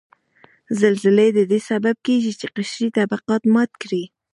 [0.79, 4.03] زلزلې ددې سبب کیږي چې قشري طبقات مات کړي